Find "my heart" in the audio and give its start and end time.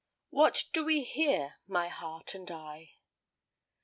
1.67-2.33